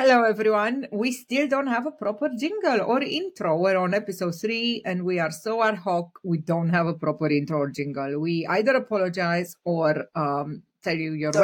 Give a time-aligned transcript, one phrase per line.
[0.00, 0.86] Hello, everyone.
[0.92, 3.58] We still don't have a proper jingle or intro.
[3.58, 6.20] We're on episode three and we are so ad hoc.
[6.22, 8.20] We don't have a proper intro or jingle.
[8.20, 11.32] We either apologize or um, tell you you're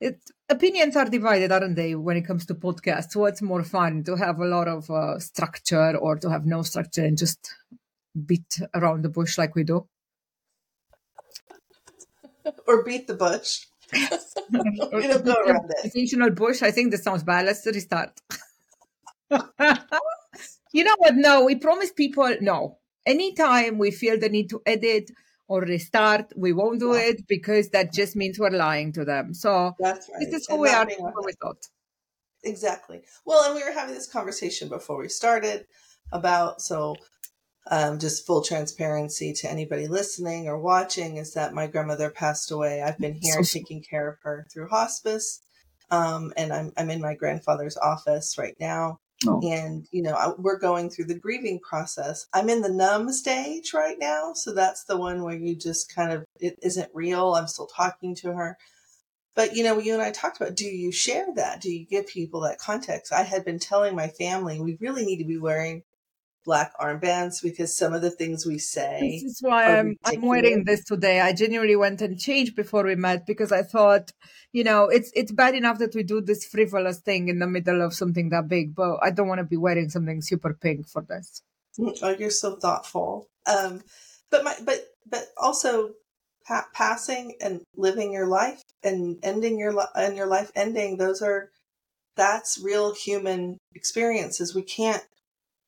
[0.00, 3.16] It's opinions are divided, aren't they, when it comes to podcasts?
[3.16, 7.04] What's more fun to have a lot of uh, structure or to have no structure
[7.04, 7.52] and just
[8.24, 9.88] beat around the bush like we do?
[12.68, 13.66] or beat the bush.
[14.50, 16.36] you know, go around it.
[16.36, 16.62] Bush.
[16.62, 17.46] I think this sounds bad.
[17.46, 18.20] Let's restart.
[20.72, 21.14] you know what?
[21.14, 22.78] No, we promise people no.
[23.04, 25.10] Anytime we feel the need to edit
[25.48, 29.32] or restart, we won't do it because that just means we're lying to them.
[29.32, 30.20] So That's right.
[30.20, 30.86] this is who and we are.
[31.24, 31.68] We thought.
[32.42, 33.02] Exactly.
[33.24, 35.66] Well, and we were having this conversation before we started
[36.12, 36.96] about so
[37.68, 42.82] um, just full transparency to anybody listening or watching is that my grandmother passed away.
[42.82, 45.42] I've been here taking care of her through hospice.
[45.90, 48.98] Um, and I'm, I'm in my grandfather's office right now.
[49.26, 49.40] Oh.
[49.42, 52.26] And, you know, I, we're going through the grieving process.
[52.32, 54.32] I'm in the numb stage right now.
[54.34, 57.34] So that's the one where you just kind of, it isn't real.
[57.34, 58.58] I'm still talking to her.
[59.34, 61.60] But, you know, you and I talked about do you share that?
[61.60, 63.12] Do you give people that context?
[63.12, 65.82] I had been telling my family we really need to be wearing
[66.46, 69.00] black armbands because some of the things we say.
[69.00, 71.20] This is why I'm, I'm wearing this today.
[71.20, 74.12] I genuinely went and changed before we met because I thought,
[74.52, 77.82] you know, it's it's bad enough that we do this frivolous thing in the middle
[77.82, 81.02] of something that big, but I don't want to be wearing something super pink for
[81.02, 81.42] this.
[81.78, 83.28] Mm, oh, you're so thoughtful.
[83.46, 83.82] Um,
[84.30, 85.90] but my but but also
[86.46, 90.96] pa- passing and living your life and ending your life and your life ending.
[90.96, 91.50] Those are
[92.16, 94.54] that's real human experiences.
[94.54, 95.02] We can't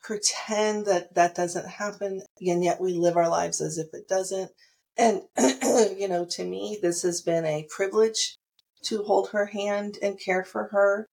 [0.08, 4.50] pretend that that doesn't happen and yet we live our lives as if it doesn't
[4.96, 5.20] and
[5.98, 8.38] you know to me this has been a privilege
[8.82, 11.06] to hold her hand and care for her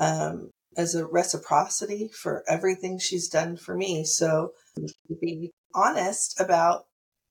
[0.00, 4.52] um, as a reciprocity for everything she's done for me so
[5.20, 6.86] be honest about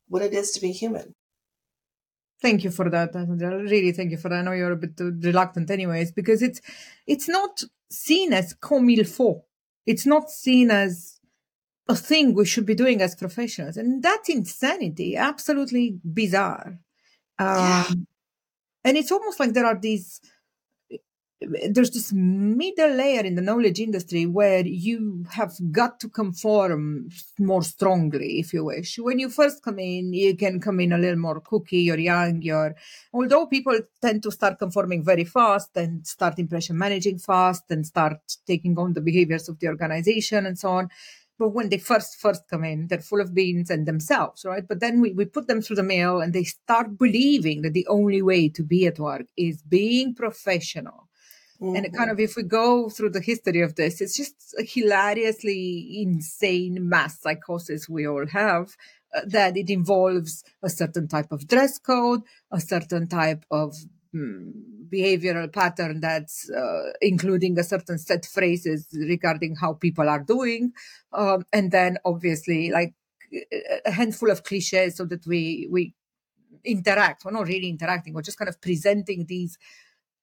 [0.07, 1.13] what it is to be human
[2.39, 3.15] Thank you for that.
[3.15, 4.35] Really, thank you for that.
[4.35, 6.61] I know you're a bit reluctant, anyways, because it's
[7.07, 9.46] it's not seen as comme il faut
[9.87, 11.19] it's not seen as
[11.89, 13.77] a thing we should be doing as professionals.
[13.77, 16.79] And that's insanity, absolutely bizarre.
[17.39, 17.87] Um, yeah.
[18.83, 20.19] And it's almost like there are these
[21.39, 27.61] there's this middle layer in the knowledge industry where you have got to conform more
[27.61, 28.97] strongly, if you wish.
[28.97, 32.41] When you first come in, you can come in a little more cookie, you're young,
[32.41, 32.75] you're,
[33.13, 38.17] although people tend to start conforming very fast and start impression managing fast and start
[38.47, 40.89] taking on the behaviors of the organization and so on.
[41.37, 44.67] But when they first first come in, they're full of beans and themselves, right?
[44.67, 47.85] But then we, we put them through the mill and they start believing that the
[47.85, 51.06] only way to be at work is being professional
[51.61, 51.75] Mm-hmm.
[51.75, 56.01] And kind of, if we go through the history of this, it's just a hilariously
[56.01, 58.75] insane mass psychosis we all have.
[59.15, 63.73] Uh, that it involves a certain type of dress code, a certain type of
[64.13, 64.51] mm,
[64.91, 70.73] behavioral pattern that's uh, including a certain set phrases regarding how people are doing,
[71.13, 72.93] um, and then obviously like
[73.85, 75.93] a handful of cliches so that we we
[76.65, 77.23] interact.
[77.23, 78.13] We're not really interacting.
[78.13, 79.57] We're just kind of presenting these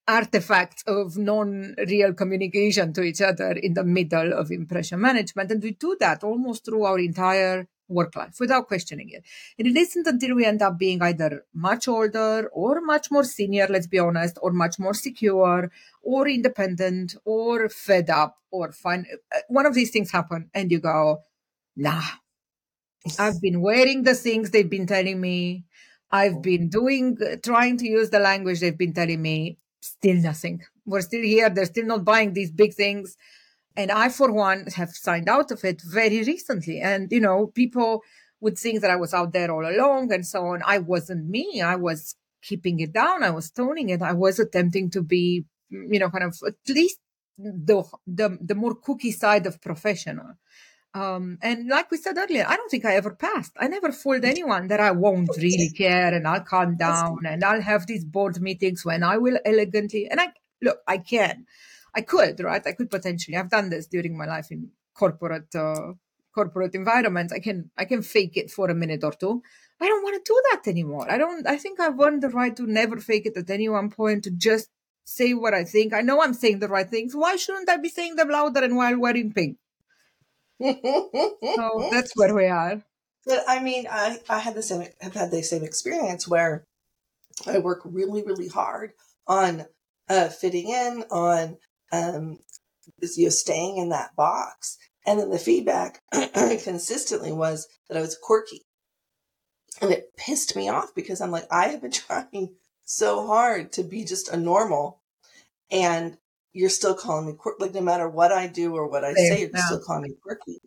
[0.06, 5.50] artifacts of non-real communication to each other in the middle of impression management.
[5.50, 9.24] And we do that almost through our entire work life without questioning it.
[9.58, 13.66] And it isn't until we end up being either much older or much more senior,
[13.68, 15.70] let's be honest, or much more secure
[16.02, 19.06] or independent or fed up or fine.
[19.34, 21.22] Uh, one of these things happen and you go,
[21.76, 22.02] nah,
[23.18, 25.64] I've been wearing the things they've been telling me.
[26.10, 30.62] I've been doing, trying to use the language they've been telling me still nothing.
[30.86, 31.50] We're still here.
[31.50, 33.16] They're still not buying these big things.
[33.76, 36.80] And I, for one, have signed out of it very recently.
[36.80, 38.02] And, you know, people
[38.40, 40.62] would think that I was out there all along and so on.
[40.64, 41.60] I wasn't me.
[41.60, 43.22] I was keeping it down.
[43.22, 44.02] I was toning it.
[44.02, 46.98] I was attempting to be, you know, kind of at least
[47.38, 50.34] the, the, the more cookie side of professional.
[50.94, 53.52] Um, and like we said earlier, I don't think I ever passed.
[53.58, 57.60] I never fooled anyone that I won't really care and I'll calm down and I'll
[57.60, 60.08] have these board meetings when I will elegantly.
[60.08, 60.28] And I
[60.62, 61.46] look, I can,
[61.94, 62.64] I could, right?
[62.64, 63.36] I could potentially.
[63.36, 65.94] I've done this during my life in corporate uh,
[66.32, 67.32] corporate environments.
[67.32, 69.42] I can I can fake it for a minute or two.
[69.80, 71.10] I don't want to do that anymore.
[71.10, 71.44] I don't.
[71.44, 74.24] I think I've earned the right to never fake it at any one point.
[74.24, 74.68] To just
[75.04, 75.92] say what I think.
[75.92, 77.16] I know I'm saying the right things.
[77.16, 79.58] Why shouldn't I be saying them louder and while wearing pink?
[80.62, 82.82] So that's where we are.
[83.26, 86.66] But I mean, I, I had the same have had the same experience where
[87.46, 88.92] I work really, really hard
[89.26, 89.66] on
[90.08, 91.56] uh, fitting in, on
[91.92, 92.38] um,
[93.00, 94.78] you know, staying in that box.
[95.06, 98.62] And then the feedback consistently was that I was quirky.
[99.80, 102.54] And it pissed me off because I'm like, I have been trying
[102.84, 105.00] so hard to be just a normal.
[105.70, 106.18] And
[106.54, 107.64] you're still calling me quirky.
[107.64, 109.66] Like, no matter what I do or what I say, you're yeah.
[109.66, 110.60] still calling me quirky.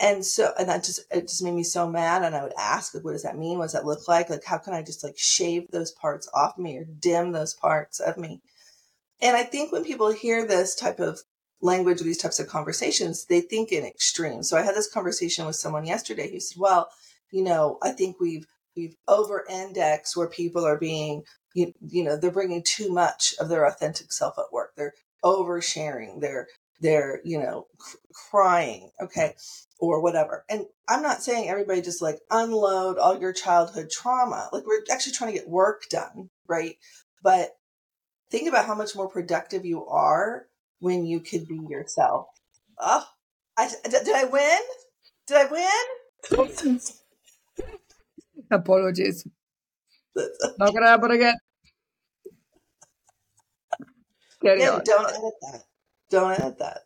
[0.00, 2.22] And so, and that just, it just made me so mad.
[2.22, 3.56] And I would ask, like, what does that mean?
[3.56, 4.28] What does that look like?
[4.28, 8.00] Like, how can I just like shave those parts off me or dim those parts
[8.00, 8.40] of me?
[9.20, 11.20] And I think when people hear this type of
[11.60, 14.48] language or these types of conversations, they think in extremes.
[14.48, 16.88] So I had this conversation with someone yesterday who said, well,
[17.32, 18.46] you know, I think we've,
[18.76, 21.24] we've over indexed where people are being,
[21.54, 24.72] you, you know, they're bringing too much of their authentic self at work.
[24.76, 24.94] They're
[25.24, 26.20] oversharing.
[26.20, 26.48] They're,
[26.80, 27.96] they're, you know, cr-
[28.30, 28.90] crying.
[29.00, 29.34] Okay.
[29.80, 30.44] Or whatever.
[30.48, 34.48] And I'm not saying everybody just like unload all your childhood trauma.
[34.52, 36.30] Like we're actually trying to get work done.
[36.48, 36.76] Right.
[37.22, 37.50] But
[38.30, 40.46] think about how much more productive you are
[40.80, 42.26] when you could be yourself.
[42.78, 43.04] Oh,
[43.56, 44.58] I, did I win?
[45.26, 45.68] Did I win?
[48.50, 49.26] Apologies.
[50.58, 51.34] Not gonna happen again.
[54.42, 54.82] Carry yeah, on.
[54.84, 55.64] don't edit that.
[56.10, 56.80] Don't edit that.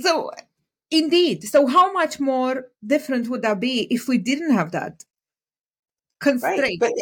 [0.00, 0.30] So,
[0.90, 1.44] indeed.
[1.44, 5.04] So, how much more different would that be if we didn't have that
[6.20, 6.60] constraint?
[6.60, 6.78] Right.
[6.78, 6.92] But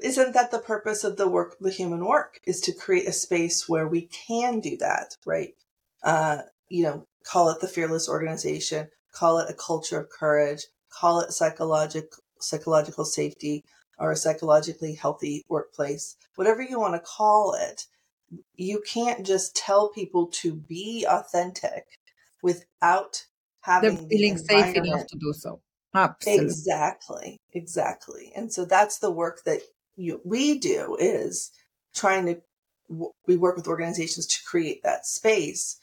[0.00, 3.68] isn't that the purpose of the work, the human work, is to create a space
[3.68, 5.54] where we can do that, right?
[6.02, 11.20] Uh, you know, call it the fearless organization, call it a culture of courage, call
[11.20, 13.64] it psychological psychological safety
[13.98, 17.86] or a psychologically healthy workplace, whatever you want to call it.
[18.54, 21.84] You can't just tell people to be authentic
[22.42, 23.24] without
[23.60, 25.60] having They're feeling the safe enough to do so.
[25.94, 26.44] Absolutely.
[26.44, 27.40] Exactly.
[27.52, 28.32] Exactly.
[28.36, 29.60] And so that's the work that
[29.96, 31.50] you, we do is
[31.94, 32.40] trying to
[33.26, 35.78] we work with organizations to create that space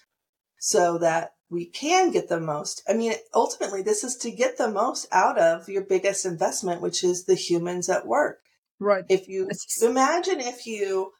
[0.60, 2.82] so that we can get the most.
[2.90, 7.04] I mean, ultimately, this is to get the most out of your biggest investment, which
[7.04, 8.40] is the humans at work.
[8.80, 9.06] Right.
[9.08, 9.50] If you
[9.82, 11.12] imagine if you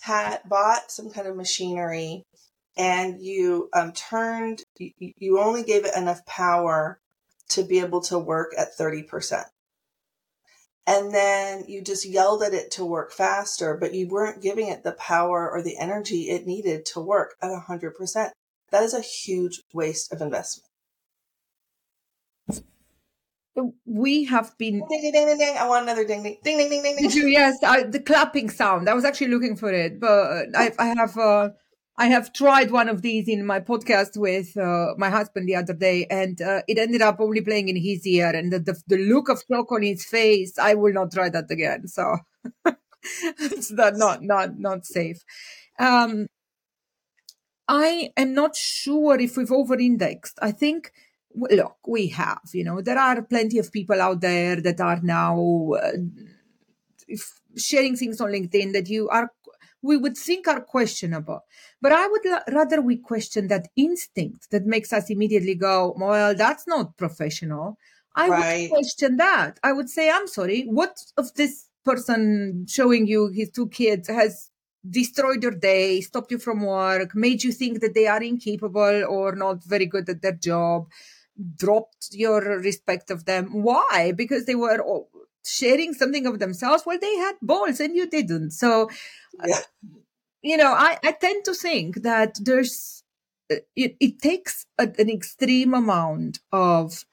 [0.00, 2.24] had bought some kind of machinery
[2.76, 7.00] and you um, turned, you, you only gave it enough power
[7.50, 9.44] to be able to work at 30%
[10.88, 14.84] and then you just yelled at it to work faster, but you weren't giving it
[14.84, 18.30] the power or the energy it needed to work at 100%.
[18.70, 20.64] That is a huge waste of investment.
[23.84, 24.82] We have been.
[24.88, 25.56] Ding, ding, ding, ding, ding.
[25.58, 27.08] I want another ding, ding, ding, ding, ding, ding.
[27.08, 27.32] ding.
[27.32, 28.88] Yes, I, the clapping sound.
[28.88, 31.16] I was actually looking for it, but I, I have.
[31.16, 31.50] Uh,
[32.00, 35.74] I have tried one of these in my podcast with uh, my husband the other
[35.74, 38.30] day, and uh, it ended up only playing in his ear.
[38.30, 41.50] And the, the, the, look of shock on his face, I will not try that
[41.50, 41.88] again.
[41.88, 42.18] So
[43.40, 45.24] it's not not not not safe.
[45.80, 46.28] Um,
[47.66, 50.38] I am not sure if we've over-indexed.
[50.40, 50.92] I think
[51.34, 52.40] look, we have.
[52.52, 55.72] You know, there are plenty of people out there that are now.
[55.82, 55.92] Uh,
[57.56, 59.32] sharing things on LinkedIn that you are
[59.82, 61.40] we would think are questionable.
[61.80, 66.34] But I would la- rather we question that instinct that makes us immediately go, well,
[66.34, 67.78] that's not professional.
[68.16, 68.60] I right.
[68.62, 69.60] would question that.
[69.62, 74.50] I would say, I'm sorry, what of this person showing you his two kids has
[74.88, 79.36] destroyed your day, stopped you from work, made you think that they are incapable or
[79.36, 80.88] not very good at their job,
[81.56, 83.62] dropped your respect of them.
[83.62, 84.12] Why?
[84.16, 84.82] Because they were
[85.44, 86.84] sharing something of themselves.
[86.84, 88.50] Well, they had balls and you didn't.
[88.50, 88.90] So
[89.46, 89.60] yeah.
[90.42, 93.02] you know, I, I tend to think that there's,
[93.50, 97.04] uh, it, it takes a, an extreme amount of,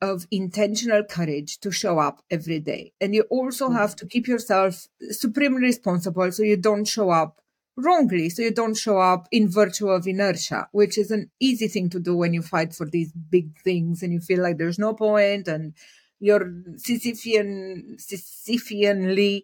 [0.00, 2.92] of intentional courage to show up every day.
[3.00, 3.76] And you also mm-hmm.
[3.76, 7.40] have to keep yourself supremely responsible so you don't show up
[7.76, 8.28] wrongly.
[8.30, 12.00] So you don't show up in virtue of inertia, which is an easy thing to
[12.00, 15.48] do when you fight for these big things and you feel like there's no point
[15.48, 15.74] and
[16.18, 19.42] you're Sisyphean, Sisypheanly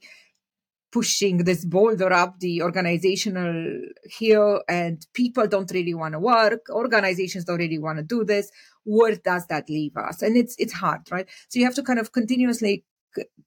[0.93, 7.45] pushing this boulder up the organizational hill and people don't really want to work organizations
[7.45, 8.51] don't really want to do this
[8.85, 11.99] where does that leave us and it's it's hard right so you have to kind
[11.99, 12.85] of continuously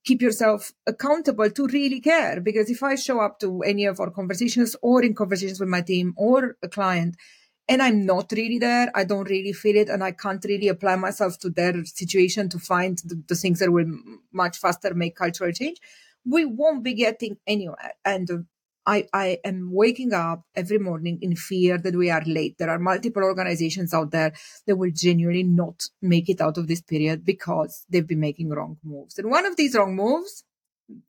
[0.05, 4.09] keep yourself accountable to really care because if i show up to any of our
[4.09, 7.15] conversations or in conversations with my team or a client
[7.67, 10.95] and i'm not really there i don't really feel it and i can't really apply
[10.95, 13.85] myself to their situation to find the, the things that will
[14.31, 15.79] much faster make cultural change
[16.25, 17.93] we won't be getting anywhere.
[18.05, 18.37] And uh,
[18.85, 22.57] I, I am waking up every morning in fear that we are late.
[22.57, 24.33] There are multiple organizations out there
[24.65, 28.77] that will genuinely not make it out of this period because they've been making wrong
[28.83, 29.19] moves.
[29.19, 30.43] And one of these wrong moves,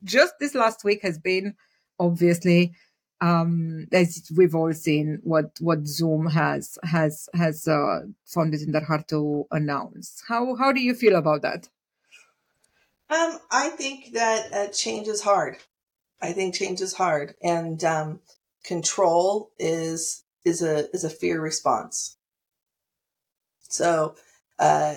[0.04, 1.54] just this last week, has been
[1.98, 2.74] obviously
[3.20, 8.72] um, as we've all seen what what Zoom has has has uh, found it in
[8.72, 10.22] their heart to announce.
[10.26, 11.68] How how do you feel about that?
[13.10, 15.58] Um, I think that uh, change is hard.
[16.22, 18.20] I think change is hard, and um,
[18.64, 22.16] control is is a is a fear response.
[23.60, 24.16] So,
[24.58, 24.96] uh,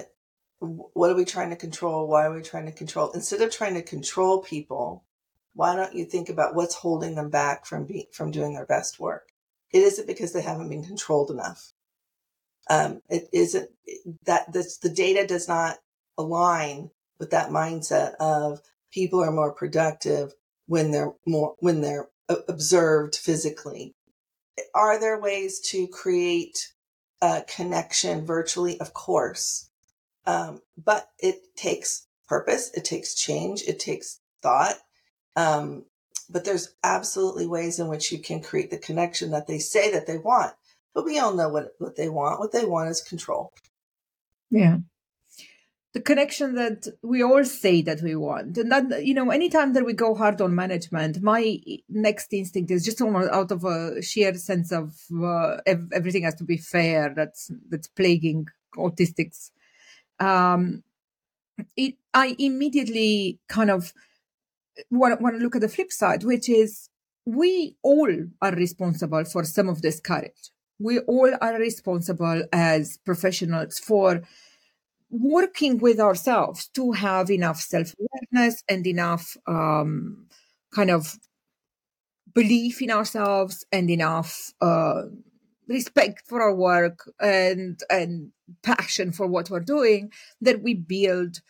[0.59, 2.07] what are we trying to control?
[2.07, 3.11] Why are we trying to control?
[3.11, 5.05] Instead of trying to control people,
[5.53, 8.99] why don't you think about what's holding them back from being from doing their best
[8.99, 9.29] work?
[9.71, 11.73] It isn't because they haven't been controlled enough.
[12.69, 13.69] Um, it isn't
[14.25, 15.77] that this, the data does not
[16.17, 18.61] align with that mindset of
[18.91, 20.33] people are more productive
[20.67, 23.95] when they're more when they're observed physically.
[24.75, 26.71] Are there ways to create
[27.21, 28.79] a connection virtually?
[28.79, 29.69] Of course,
[30.25, 34.75] um, but it takes purpose, it takes change, it takes thought,
[35.35, 35.85] um,
[36.29, 40.07] but there's absolutely ways in which you can create the connection that they say that
[40.07, 40.53] they want.
[40.93, 42.39] But we all know what, what they want.
[42.39, 43.51] What they want is control.
[44.49, 44.77] Yeah.
[45.93, 48.57] The connection that we all say that we want.
[48.57, 52.83] And that, you know, anytime that we go hard on management, my next instinct is
[52.83, 57.51] just almost out of a sheer sense of uh, everything has to be fair that's,
[57.69, 59.51] that's plaguing autistics.
[60.19, 60.83] Um,
[61.77, 63.93] it, I immediately kind of,
[64.89, 66.89] want, want to look at the flip side, which is
[67.25, 70.49] we all are responsible for some of this courage.
[70.79, 74.23] We all are responsible as professionals for
[75.13, 80.25] working with ourselves to have enough self awareness and enough um,
[80.73, 81.17] kind of
[82.33, 85.03] belief in ourselves and enough uh,
[85.67, 88.31] respect for our work and and
[88.63, 91.41] passion for what we're doing that we build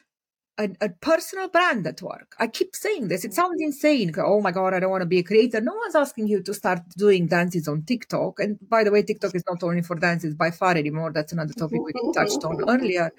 [0.60, 2.36] a, a, personal brand at work.
[2.40, 3.26] I keep saying this.
[3.26, 4.14] It sounds insane.
[4.18, 5.60] Oh my God, I don't want to be a creator.
[5.60, 8.40] No one's asking you to start doing dances on TikTok.
[8.40, 11.12] And by the way, TikTok is not only for dances by far anymore.
[11.12, 13.12] That's another topic we touched on earlier.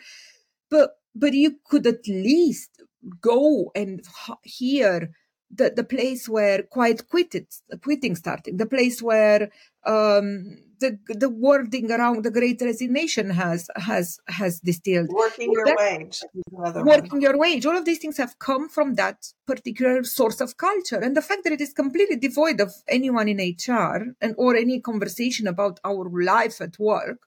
[0.70, 2.82] But but you could at least
[3.20, 4.02] go and
[4.42, 5.10] hear
[5.50, 7.46] the, the place where quiet quitted,
[7.82, 9.50] quitting started, the place where
[9.86, 15.08] um, the the wording around the great resignation has has has distilled.
[15.10, 16.20] Working your that, wage.
[16.50, 17.20] Working one.
[17.20, 17.66] your wage.
[17.66, 20.98] All of these things have come from that particular source of culture.
[20.98, 24.80] And the fact that it is completely devoid of anyone in HR and or any
[24.80, 27.18] conversation about our life at work,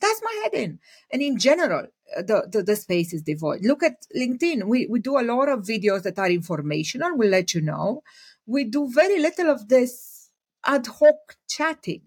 [0.00, 0.78] that's my head in.
[1.12, 1.86] And in general,
[2.16, 3.64] the, the, the space is devoid.
[3.64, 4.64] Look at LinkedIn.
[4.64, 8.02] We we do a lot of videos that are informational, we'll let you know.
[8.46, 10.30] We do very little of this
[10.64, 12.02] ad hoc chatting.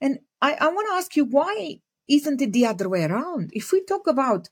[0.00, 3.50] And I, I want to ask you, why isn't it the other way around?
[3.52, 4.48] If we talk about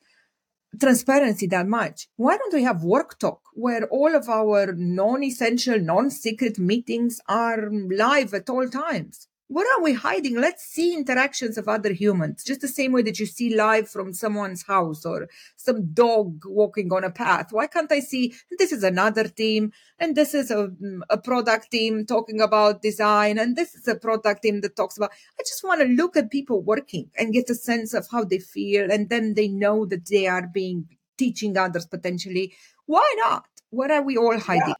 [0.78, 5.78] transparency that much, why don't we have work talk where all of our non essential,
[5.78, 9.28] non secret meetings are live at all times?
[9.50, 10.40] What are we hiding?
[10.40, 14.12] Let's see interactions of other humans, just the same way that you see live from
[14.12, 17.48] someone's house or some dog walking on a path.
[17.50, 20.70] Why can't I see this is another team and this is a,
[21.10, 25.10] a product team talking about design and this is a product team that talks about.
[25.36, 28.38] I just want to look at people working and get a sense of how they
[28.38, 30.86] feel, and then they know that they are being
[31.18, 32.54] teaching others potentially.
[32.86, 33.46] Why not?
[33.70, 34.76] What are we all hiding?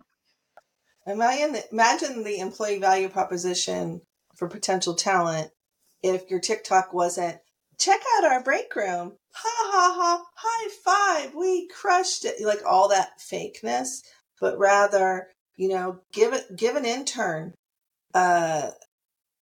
[1.09, 1.12] Yeah.
[1.12, 4.03] Imagine, imagine the employee value proposition
[4.41, 5.51] for potential talent
[6.03, 7.39] if your TikTok wasn't
[7.79, 9.13] check out our break room.
[9.33, 12.45] Ha ha ha, high five, we crushed it.
[12.45, 14.03] Like all that fakeness,
[14.41, 17.55] but rather, you know, give it give an intern
[18.15, 18.71] uh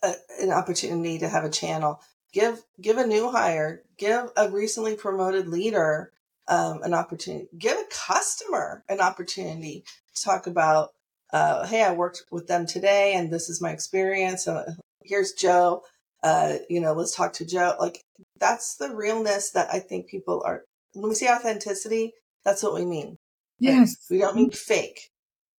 [0.03, 2.01] a, an opportunity to have a channel.
[2.33, 6.13] Give give a new hire, give a recently promoted leader
[6.49, 7.49] um, an opportunity.
[7.57, 10.91] Give a customer an opportunity to talk about
[11.33, 14.49] uh, hey, I worked with them today and this is my experience.
[14.49, 14.75] Uh,
[15.05, 15.83] here's Joe.
[16.23, 17.75] Uh, you know, let's talk to Joe.
[17.79, 18.03] Like
[18.39, 20.63] that's the realness that I think people are.
[20.95, 22.13] When we say authenticity,
[22.45, 23.19] that's what we mean.
[23.61, 25.11] Yes, like, we don't mean fake.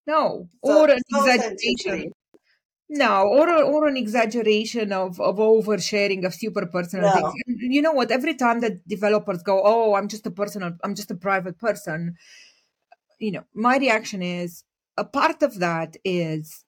[0.06, 2.12] No, so, or an exaggeration.
[2.92, 7.30] No, or or an exaggeration of of oversharing of super personal no.
[7.30, 7.34] things.
[7.46, 8.10] You know what?
[8.10, 12.16] Every time that developers go, "Oh, I'm just a personal, I'm just a private person,"
[13.18, 14.64] you know, my reaction is
[14.96, 16.64] a part of that is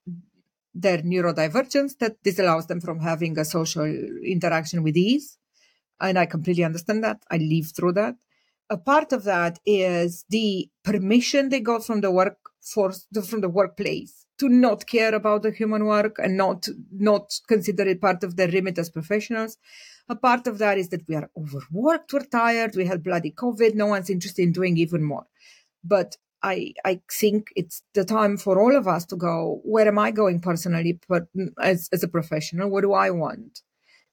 [0.75, 5.39] their neurodivergence that disallows them from having a social interaction with ease.
[6.01, 7.23] And I completely understand that.
[7.31, 8.17] I live through that.
[8.71, 14.27] A part of that is the permission they got from the workforce, from the workplace
[14.39, 18.49] to not care about the human work and not, not consider it part of their
[18.49, 19.57] remit as professionals.
[20.09, 23.75] A part of that is that we are overworked, we're tired, we had bloody COVID,
[23.75, 25.27] no one's interested in doing even more.
[25.85, 29.61] But I I think it's the time for all of us to go.
[29.65, 31.25] Where am I going personally, but
[31.61, 33.63] as as a professional, what do I want?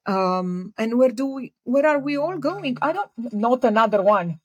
[0.05, 1.53] Um, and where do we?
[1.63, 2.77] Where are we all going?
[2.81, 3.12] I don't.
[3.33, 4.39] Not another one.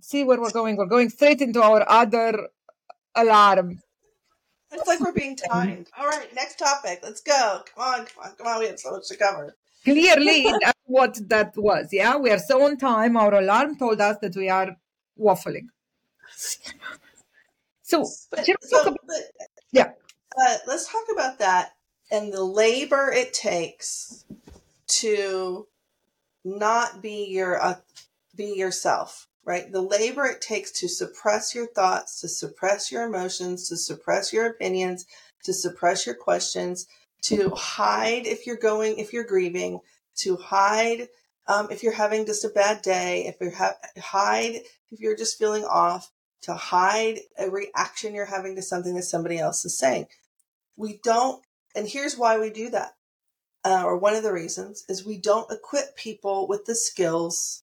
[0.00, 0.76] See where we're going.
[0.76, 2.48] We're going straight into our other
[3.14, 3.80] alarm.
[4.72, 5.88] It's like we're being timed.
[5.96, 7.00] All right, next topic.
[7.02, 7.62] Let's go.
[7.74, 8.58] Come on, come on, come on.
[8.60, 9.56] We have so much to cover.
[9.84, 11.88] Clearly, that's what that was.
[11.92, 13.16] Yeah, we are so on time.
[13.16, 14.76] Our alarm told us that we are
[15.18, 15.68] waffling.
[17.84, 19.92] So, But, should so talk about- but, yeah.
[20.42, 21.72] uh, let's talk about that
[22.10, 24.24] and the labor it takes
[24.86, 25.68] to
[26.44, 27.76] not be your uh,
[28.34, 33.68] be yourself right the labor it takes to suppress your thoughts to suppress your emotions
[33.68, 35.06] to suppress your opinions
[35.44, 36.86] to suppress your questions
[37.22, 39.78] to hide if you're going if you're grieving
[40.16, 41.08] to hide
[41.46, 44.56] um, if you're having just a bad day if you're ha- hide
[44.90, 46.10] if you're just feeling off
[46.44, 50.06] to hide a reaction you're having to something that somebody else is saying.
[50.76, 51.42] We don't
[51.74, 52.94] and here's why we do that
[53.64, 57.62] uh, or one of the reasons is we don't equip people with the skills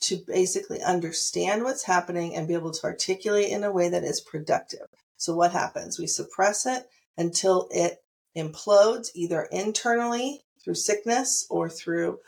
[0.00, 4.20] to basically understand what's happening and be able to articulate in a way that is
[4.20, 4.88] productive.
[5.16, 5.98] So what happens?
[5.98, 8.02] We suppress it until it
[8.36, 12.18] implodes either internally through sickness or through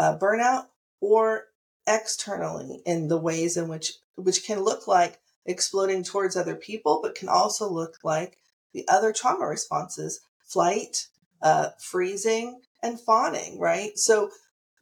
[0.00, 0.66] uh, burnout
[1.00, 1.44] or
[1.86, 7.14] externally in the ways in which which can look like exploding towards other people but
[7.14, 8.36] can also look like
[8.72, 11.06] the other trauma responses flight
[11.42, 14.30] uh, freezing and fawning right so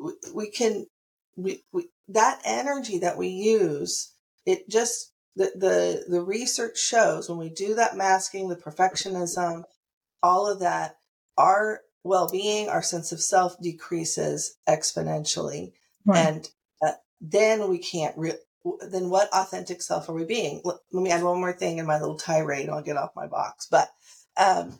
[0.01, 0.87] we, we can
[1.37, 4.13] we, we that energy that we use
[4.47, 9.63] it just the, the the research shows when we do that masking the perfectionism
[10.23, 10.97] all of that
[11.37, 15.73] our well-being our sense of self decreases exponentially
[16.07, 16.27] Right.
[16.27, 16.49] and
[16.83, 18.33] uh, then we can't re-
[18.91, 20.61] then what authentic self are we being?
[20.65, 23.67] Let, me add one more thing in my little tirade i'll get off my box.
[23.71, 23.91] But
[24.37, 24.79] um,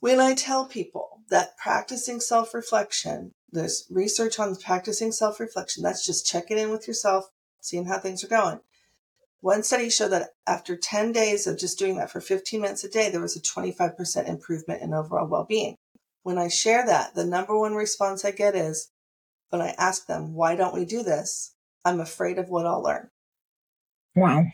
[0.00, 6.58] when i tell people that practicing self-reflection there's research on practicing self-reflection that's just checking
[6.58, 7.26] in with yourself
[7.60, 8.60] seeing how things are going.
[9.40, 12.88] One study showed that after 10 days of just doing that for 15 minutes a
[12.88, 15.76] day there was a 25% improvement in overall well-being.
[16.22, 18.90] When i share that the number one response i get is
[19.50, 21.54] when I ask them, why don't we do this?
[21.84, 23.10] I'm afraid of what I'll learn.
[24.14, 24.44] Wow.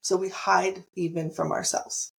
[0.00, 2.12] So we hide even from ourselves.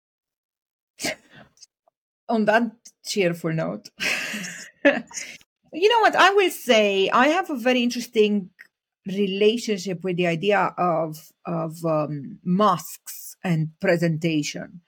[2.28, 2.70] On that
[3.04, 3.90] cheerful note,
[4.84, 6.16] you know what?
[6.16, 8.50] I will say I have a very interesting
[9.06, 14.80] relationship with the idea of of um, masks and presentation.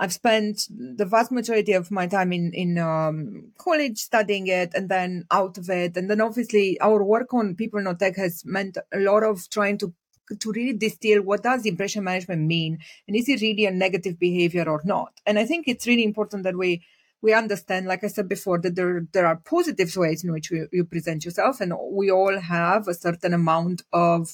[0.00, 4.88] I've spent the vast majority of my time in in um, college studying it, and
[4.88, 8.78] then out of it, and then obviously our work on people not tech has meant
[8.94, 9.92] a lot of trying to
[10.38, 14.66] to really distill what does impression management mean, and is it really a negative behavior
[14.66, 15.20] or not?
[15.26, 16.82] And I think it's really important that we
[17.20, 20.66] we understand, like I said before, that there there are positive ways in which you,
[20.72, 24.32] you present yourself, and we all have a certain amount of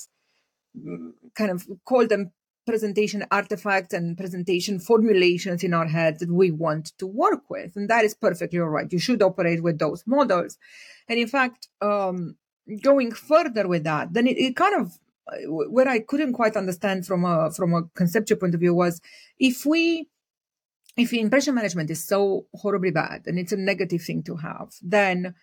[0.79, 2.31] mm, kind of call them
[2.67, 7.77] presentation artifacts and presentation formulations in our head that we want to work with.
[7.77, 8.93] And that is perfectly all right.
[8.93, 10.59] You should operate with those models.
[11.09, 12.37] And in fact, um,
[12.83, 14.99] going further with that, then it, it kind of
[15.47, 19.01] where I couldn't quite understand from a from a conceptual point of view was
[19.39, 20.09] if we
[20.97, 25.35] if impression management is so horribly bad and it's a negative thing to have, then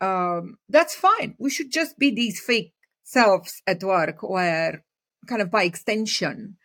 [0.00, 1.36] um, that's fine.
[1.38, 2.72] We should just be these fake
[3.04, 4.84] selves at work where
[5.26, 6.56] kind of by extension,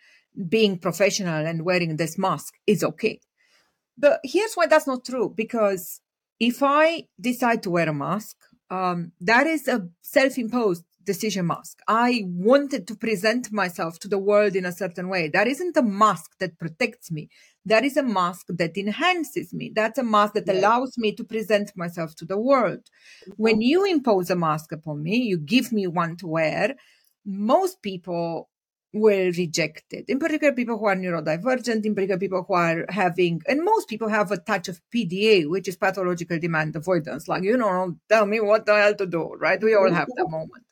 [0.49, 3.19] being professional and wearing this mask is okay.
[3.97, 6.01] But here's why that's not true because
[6.39, 8.35] if I decide to wear a mask,
[8.69, 11.79] um, that is a self imposed decision mask.
[11.87, 15.29] I wanted to present myself to the world in a certain way.
[15.29, 17.29] That isn't a mask that protects me.
[17.63, 19.71] That is a mask that enhances me.
[19.73, 20.57] That's a mask that Right.
[20.57, 22.89] allows me to present myself to the world.
[23.37, 26.75] When you impose a mask upon me, you give me one to wear,
[27.25, 28.49] most people
[28.93, 30.05] will reject it.
[30.07, 34.07] In particular, people who are neurodivergent, in particular, people who are having, and most people
[34.07, 37.27] have a touch of PDA, which is pathological demand avoidance.
[37.27, 39.61] Like, you know, tell me what the hell to do, right?
[39.61, 40.63] We all have that moment.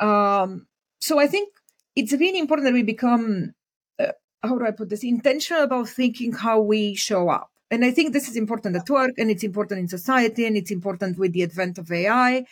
[0.00, 0.66] Um,
[1.00, 1.54] so I think
[1.94, 3.54] it's really important that we become,
[4.00, 7.52] uh, how do I put this, intentional about thinking how we show up.
[7.70, 10.70] And I think this is important at work and it's important in society and it's
[10.70, 12.44] important with the advent of AI.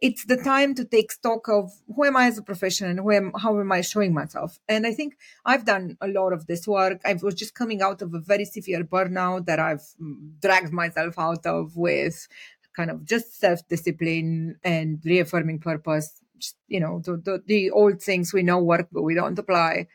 [0.00, 3.32] It's the time to take stock of who am I as a professional and am,
[3.38, 4.58] how am I showing myself.
[4.68, 7.00] And I think I've done a lot of this work.
[7.04, 11.18] I was just coming out of a very severe burnout that I've mm, dragged myself
[11.18, 12.28] out of with
[12.76, 16.20] kind of just self discipline and reaffirming purpose.
[16.38, 19.88] Just, you know, the, the, the old things we know work, but we don't apply.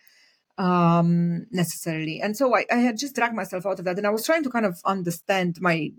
[0.58, 4.12] um necessarily and so I, I had just dragged myself out of that and i
[4.12, 5.92] was trying to kind of understand my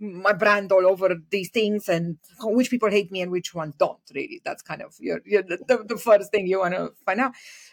[0.00, 4.00] my brand all over these things and which people hate me and which ones don't
[4.14, 4.40] really.
[4.44, 7.32] That's kind of your, your the, the first thing you want to find out.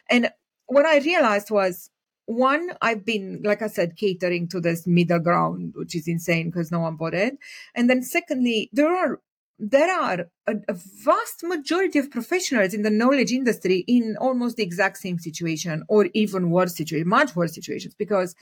[0.09, 0.29] And
[0.67, 1.89] what i realized was
[2.25, 6.71] one i've been like i said catering to this middle ground which is insane because
[6.71, 7.37] no one bought it.
[7.73, 9.21] And then secondly there are
[9.59, 14.63] there are a, a, vast majority of professionals in the knowledge industry in almost the
[14.63, 18.35] exact same situation or even worse situation, much worse situations, because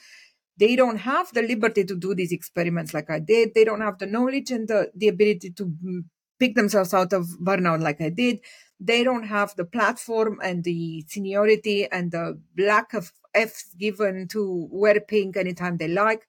[0.58, 3.54] they don't have the liberty to do these experiments like I did.
[3.54, 6.04] They don't have the knowledge and the, the ability to mm,
[6.40, 8.40] pick themselves out of burnout like I did.
[8.80, 14.68] They don't have the platform and the seniority and the lack of F's given to
[14.72, 16.28] wear pink anytime they like.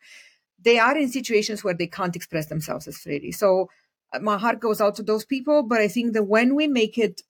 [0.61, 3.31] They are in situations where they can't express themselves as freely.
[3.31, 3.71] So
[4.13, 5.63] uh, my heart goes out to those people.
[5.63, 7.23] But I think that when we make it,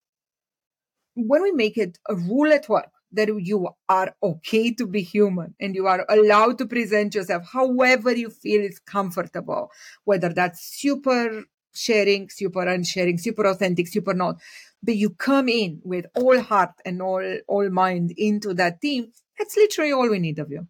[1.15, 5.55] when we make it a rule at work that you are okay to be human
[5.61, 9.71] and you are allowed to present yourself however you feel is comfortable,
[10.05, 14.41] whether that's super sharing, super unsharing, super authentic, super not,
[14.83, 19.13] but you come in with all heart and all all mind into that team.
[19.39, 20.67] That's literally all we need of you.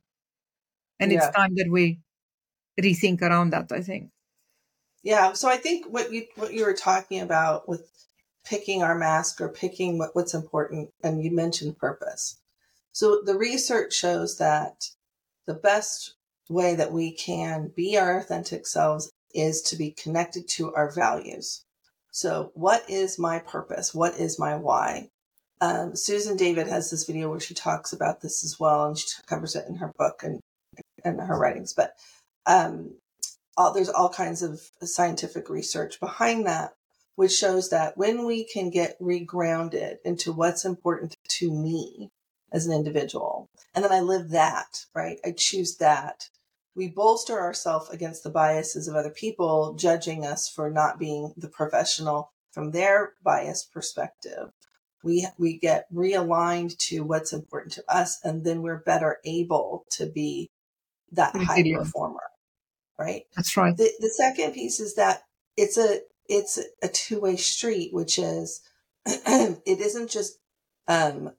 [0.98, 1.18] And yeah.
[1.18, 2.00] it's time that we
[2.80, 4.10] rethink around that, I think.
[5.02, 5.34] Yeah.
[5.34, 7.88] So I think what you what you were talking about with
[8.48, 12.38] picking our mask or picking what, what's important, and you mentioned purpose.
[12.92, 14.90] So the research shows that
[15.46, 16.14] the best
[16.48, 21.64] way that we can be our authentic selves is to be connected to our values.
[22.10, 23.94] So, what is my purpose?
[23.94, 25.10] What is my why?
[25.60, 29.08] Um, Susan David has this video where she talks about this as well, and she
[29.26, 30.40] covers it in her book and
[31.04, 31.74] and her writings.
[31.74, 31.92] But
[32.46, 32.94] um,
[33.56, 36.72] all, there's all kinds of scientific research behind that,
[37.16, 42.10] which shows that when we can get regrounded into what's important to me
[42.52, 45.18] as an individual, and then I live that, right?
[45.24, 46.28] I choose that.
[46.74, 51.48] We bolster ourselves against the biases of other people judging us for not being the
[51.48, 54.50] professional from their biased perspective.
[55.02, 60.06] We, we get realigned to what's important to us, and then we're better able to
[60.06, 60.50] be
[61.12, 62.20] that high performer
[62.98, 63.22] right?
[63.34, 63.76] That's right.
[63.76, 65.22] The, the second piece is that
[65.56, 68.62] it's a it's a two way street, which is
[69.06, 70.38] it isn't just
[70.88, 71.32] um,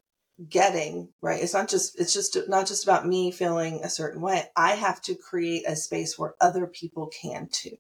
[0.50, 1.42] getting right.
[1.42, 4.44] It's not just it's just not just about me feeling a certain way.
[4.56, 7.78] I have to create a space where other people can too.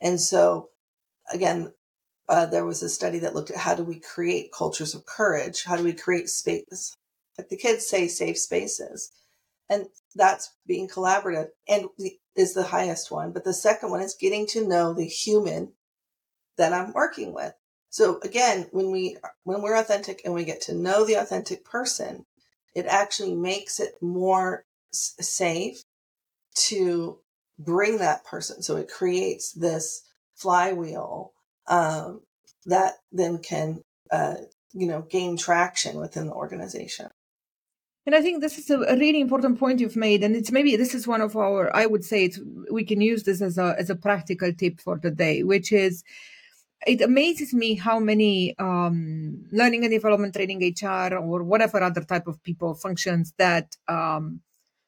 [0.00, 0.70] And so,
[1.32, 1.72] again,
[2.28, 5.64] uh, there was a study that looked at how do we create cultures of courage?
[5.64, 6.94] How do we create space?
[7.38, 9.10] Like the kids say, safe spaces.
[9.68, 11.48] And that's being collaborative.
[11.68, 11.88] And
[12.36, 13.32] is the highest one.
[13.32, 15.72] But the second one is getting to know the human
[16.56, 17.52] that I'm working with.
[17.90, 22.26] So again, when we when we're authentic and we get to know the authentic person,
[22.74, 25.82] it actually makes it more safe
[26.68, 27.18] to
[27.58, 28.62] bring that person.
[28.62, 30.02] So it creates this
[30.34, 31.32] flywheel
[31.68, 32.20] um,
[32.66, 34.36] that then can uh,
[34.72, 37.08] you know gain traction within the organization.
[38.04, 40.76] And I think this is a, a, really important point you've made, and it's maybe
[40.76, 41.74] this is one of our.
[41.74, 42.38] I would say it's,
[42.70, 46.04] we can use this as a as a practical tip for the day, which is
[46.86, 52.26] it amazes me how many um, learning and development training HR or whatever other type
[52.26, 54.40] of people functions that um,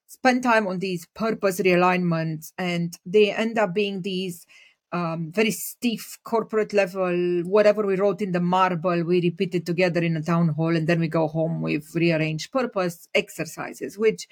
[0.07, 4.46] spend time on these purpose realignments, and they end up being these
[4.92, 10.01] um, very stiff corporate level, whatever we wrote in the marble, we repeat it together
[10.01, 14.27] in a town hall, and then we go home with rearranged purpose exercises, which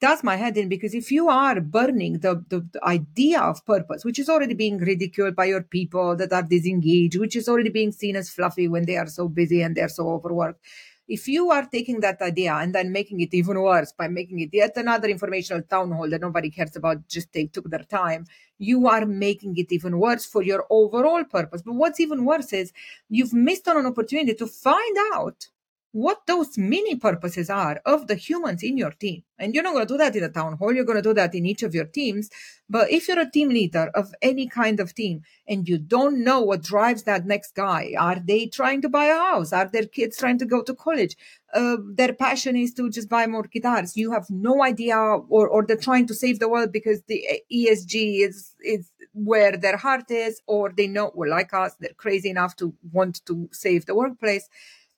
[0.00, 4.04] does my head in because if you are burning the, the, the, idea of purpose,
[4.04, 7.92] which is already being ridiculed by your people that are disengaged, which is already being
[7.92, 10.60] seen as fluffy when they are so busy and they're so overworked,
[11.08, 14.50] if you are taking that idea and then making it even worse by making it
[14.52, 18.26] yet another informational town hall that nobody cares about, just they took their time,
[18.58, 21.62] you are making it even worse for your overall purpose.
[21.62, 22.72] But what's even worse is
[23.08, 25.48] you've missed on an opportunity to find out
[25.96, 29.22] what those mini purposes are of the humans in your team.
[29.38, 30.74] And you're not going to do that in a town hall.
[30.74, 32.28] You're going to do that in each of your teams.
[32.68, 36.40] But if you're a team leader of any kind of team and you don't know
[36.42, 39.54] what drives that next guy, are they trying to buy a house?
[39.54, 41.16] Are their kids trying to go to college?
[41.54, 43.96] Uh, their passion is to just buy more guitars.
[43.96, 48.20] You have no idea, or, or they're trying to save the world because the ESG
[48.20, 52.54] is, is where their heart is, or they know, well, like us, they're crazy enough
[52.56, 54.50] to want to save the workplace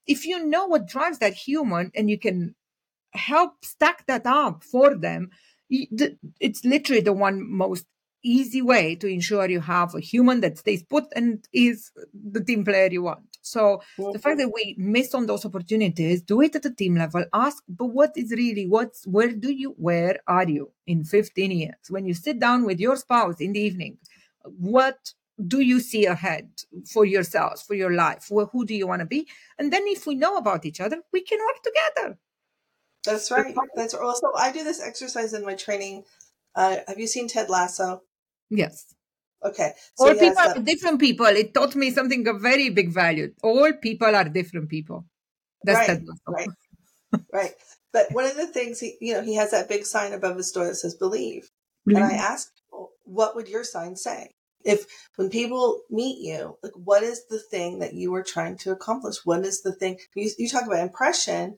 [0.08, 2.54] if you know what drives that human and you can
[3.12, 5.30] help stack that up for them,
[5.70, 7.86] it's literally the one most
[8.24, 12.64] easy way to ensure you have a human that stays put and is the team
[12.64, 13.20] player you want.
[13.42, 14.12] So mm-hmm.
[14.12, 17.24] the fact that we miss on those opportunities, do it at the team level.
[17.32, 21.74] Ask, but what is really what's where do you where are you in 15 years
[21.88, 23.98] when you sit down with your spouse in the evening?
[24.42, 25.14] What
[25.46, 26.50] do you see ahead
[26.90, 28.26] for yourselves, for your life?
[28.30, 29.28] Well, who do you want to be?
[29.58, 32.18] And then if we know about each other, we can work together.
[33.04, 33.54] That's right.
[33.74, 36.04] That's also I do this exercise in my training.
[36.54, 38.02] Uh, have you seen Ted Lasso?
[38.50, 38.94] Yes.
[39.44, 39.72] Okay.
[39.94, 41.26] So All people are different people.
[41.26, 43.32] It taught me something of very big value.
[43.42, 45.06] All people are different people.
[45.62, 46.00] That's right.
[46.26, 46.48] right.
[47.32, 47.54] right.
[47.92, 50.50] But one of the things he, you know, he has that big sign above his
[50.50, 51.50] door that says "Believe,"
[51.86, 54.34] and I ask people, "What would your sign say?"
[54.68, 54.84] If
[55.16, 59.24] when people meet you, like, what is the thing that you are trying to accomplish?
[59.24, 61.56] What is the thing you, you talk about impression?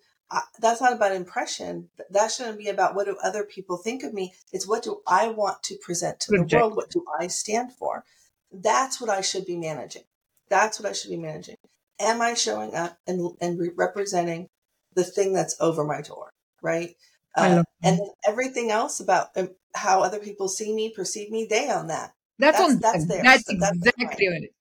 [0.61, 1.88] that's not about impression.
[2.11, 4.33] That shouldn't be about what do other people think of me.
[4.53, 6.77] It's what do I want to present to the world?
[6.77, 8.05] What do I stand for?
[8.53, 10.05] That's what I should be managing.
[10.49, 11.57] That's what I should be managing.
[11.99, 14.49] Am I showing up and, and re- representing
[14.94, 16.31] the thing that's over my door?
[16.62, 16.94] Right.
[17.37, 21.87] Uh, and everything else about um, how other people see me, perceive me, they own
[21.88, 22.12] that.
[22.40, 23.22] That's, that's on that's, there.
[23.22, 24.55] That's so exactly that's it.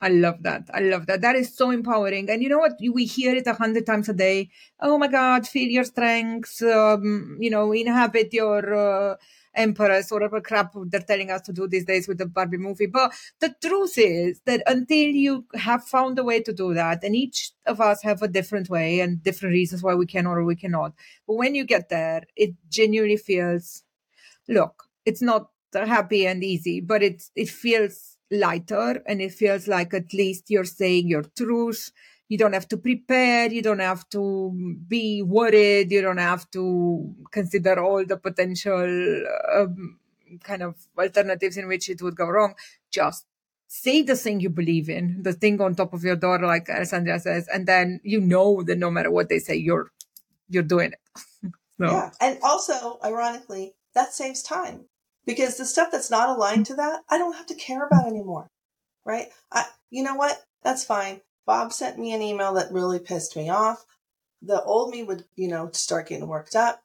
[0.00, 0.68] I love that.
[0.74, 1.22] I love that.
[1.22, 2.28] That is so empowering.
[2.28, 2.72] And you know what?
[2.92, 4.50] We hear it a hundred times a day.
[4.78, 6.60] Oh my God, feel your strengths.
[6.60, 9.16] Um, you know, inhabit your uh,
[9.54, 12.86] empress or whatever crap they're telling us to do these days with the Barbie movie.
[12.86, 17.16] But the truth is that until you have found a way to do that, and
[17.16, 20.56] each of us have a different way and different reasons why we can or we
[20.56, 20.92] cannot.
[21.26, 23.82] But when you get there, it genuinely feels,
[24.46, 29.94] look, it's not happy and easy, but it's it feels lighter and it feels like
[29.94, 31.90] at least you're saying your truth.
[32.28, 33.52] You don't have to prepare.
[33.52, 35.92] You don't have to be worried.
[35.92, 39.22] You don't have to consider all the potential
[39.54, 39.98] um,
[40.42, 42.54] kind of alternatives in which it would go wrong.
[42.90, 43.26] Just
[43.68, 47.20] say the thing you believe in, the thing on top of your door, like Alessandra
[47.20, 49.92] says, and then you know that no matter what they say, you're
[50.48, 51.00] you're doing it.
[51.78, 51.86] so.
[51.86, 54.86] Yeah, and also, ironically, that saves time
[55.26, 58.48] because the stuff that's not aligned to that, I don't have to care about anymore.
[59.04, 59.28] Right?
[59.52, 60.42] I, you know what?
[60.62, 61.20] That's fine.
[61.46, 63.84] Bob sent me an email that really pissed me off.
[64.42, 66.82] The old me would, you know, start getting worked up.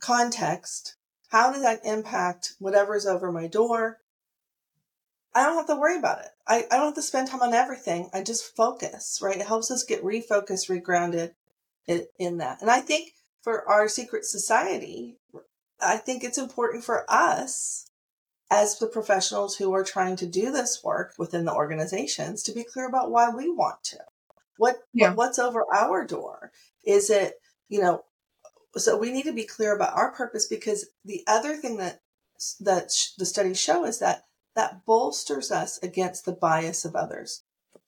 [0.00, 0.96] Context.
[1.28, 3.98] How does that impact whatever's over my door?
[5.34, 6.30] I don't have to worry about it.
[6.48, 8.08] I, I don't have to spend time on everything.
[8.14, 9.36] I just focus, right?
[9.36, 11.34] It helps us get refocused, regrounded
[11.86, 12.62] in, in that.
[12.62, 15.18] And I think for our secret society,
[15.80, 17.90] I think it's important for us
[18.50, 22.64] as the professionals who are trying to do this work within the organizations to be
[22.64, 23.98] clear about why we want to.
[24.56, 25.08] What, yeah.
[25.08, 26.52] what what's over our door?
[26.84, 27.34] Is it,
[27.68, 28.04] you know,
[28.76, 32.00] so we need to be clear about our purpose because the other thing that
[32.60, 37.42] that the studies show is that that bolsters us against the bias of others.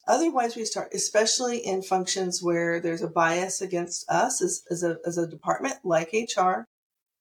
[0.06, 4.96] Otherwise, we start, especially in functions where there's a bias against us as, as, a,
[5.06, 6.66] as a department like HR,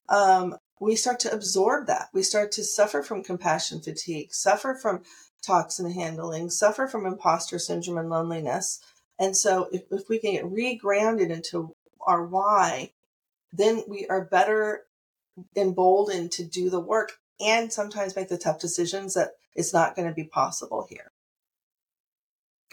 [0.10, 2.10] um, we start to absorb that.
[2.14, 5.02] We start to suffer from compassion fatigue, suffer from
[5.46, 8.80] toxin handling, suffer from imposter syndrome and loneliness.
[9.20, 12.92] And so, if, if we can get regrounded into our why,
[13.52, 14.86] then we are better
[15.56, 20.08] emboldened to do the work and sometimes make the tough decisions that it's not going
[20.08, 21.12] to be possible here.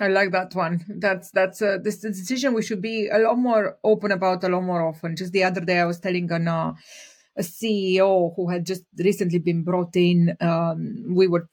[0.01, 0.85] I like that one.
[0.89, 4.83] That's that's this decision we should be a lot more open about a lot more
[4.83, 5.15] often.
[5.15, 6.75] Just the other day, I was telling an uh,
[7.37, 10.37] a CEO who had just recently been brought in.
[10.41, 11.49] Um, we were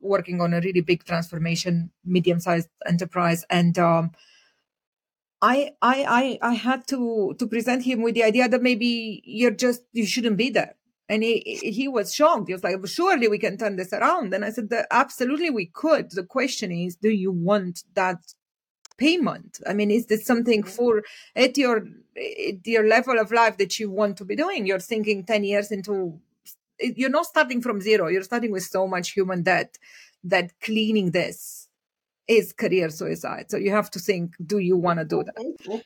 [0.00, 4.10] working on a really big transformation, medium-sized enterprise, and um,
[5.40, 9.52] I, I, I, I had to to present him with the idea that maybe you're
[9.52, 10.74] just you shouldn't be there.
[11.08, 12.48] And he he was shocked.
[12.48, 16.10] He was like, "Surely we can turn this around." And I said, "Absolutely, we could."
[16.10, 18.18] The question is, do you want that
[18.98, 19.60] payment.
[19.66, 20.70] I mean is this something mm-hmm.
[20.70, 21.02] for
[21.34, 24.66] at your at your level of life that you want to be doing?
[24.66, 26.20] You're thinking 10 years into
[26.80, 28.08] you're not starting from zero.
[28.08, 29.78] You're starting with so much human debt
[30.24, 31.68] that cleaning this
[32.28, 33.50] is career suicide.
[33.50, 35.82] So you have to think do you want to do that?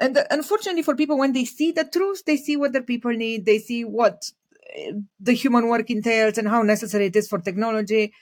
[0.00, 3.44] And unfortunately for people when they see the truth they see what their people need
[3.44, 4.30] they see what
[4.74, 8.12] eh, the human work entails and how necessary it is for technology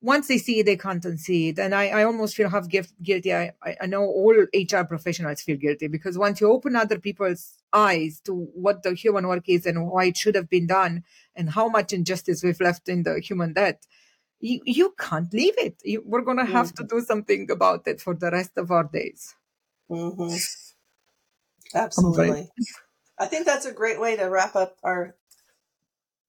[0.00, 1.58] once they see it, they can't unsee it.
[1.58, 3.34] And I, I almost feel half guilty.
[3.34, 8.20] I, I know all HR professionals feel guilty because once you open other people's eyes
[8.24, 11.04] to what the human work is and why it should have been done
[11.34, 13.86] and how much injustice we've left in the human debt,
[14.38, 15.80] you, you can't leave it.
[15.82, 16.86] You, we're going to have mm-hmm.
[16.86, 19.34] to do something about it for the rest of our days.
[19.90, 20.36] Mm-hmm.
[21.74, 22.48] Absolutely.
[23.18, 25.16] I think that's a great way to wrap up our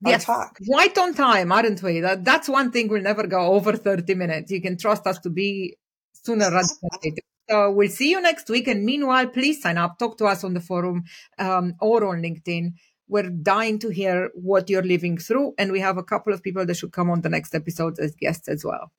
[0.05, 0.57] yes, talk.
[0.69, 2.01] Right on time, aren't we?
[2.01, 4.51] That, that's one thing we'll never go over 30 minutes.
[4.51, 5.77] You can trust us to be
[6.13, 7.21] sooner rather than later.
[7.49, 8.67] So we'll see you next week.
[8.67, 11.05] And meanwhile, please sign up, talk to us on the forum
[11.39, 12.73] um, or on LinkedIn.
[13.07, 15.53] We're dying to hear what you're living through.
[15.57, 18.15] And we have a couple of people that should come on the next episode as
[18.15, 18.91] guests as well.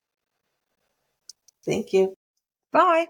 [1.64, 2.14] Thank you.
[2.72, 3.08] Bye.